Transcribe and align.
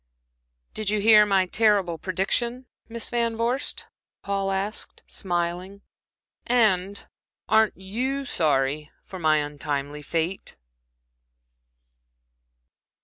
"Did 0.73 0.89
you 0.89 0.99
hear 0.99 1.27
's 1.29 1.49
terrible 1.51 1.99
prediction, 1.99 2.65
Miss 2.89 3.11
Van 3.11 3.35
Vorst?" 3.35 3.85
Paul 4.23 4.49
asked, 4.49 5.03
smiling, 5.05 5.83
"and 6.43 7.05
aren't 7.47 7.77
you 7.77 8.25
sorry 8.25 8.89
for 9.03 9.19
my 9.19 9.37
untimely 9.37 10.01
fate?" 10.01 10.57